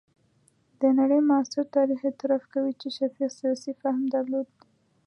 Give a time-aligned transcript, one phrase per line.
[0.79, 4.47] د نړۍ معاصر تاریخ اعتراف کوي چې شفیق سیاسي فهم درلود.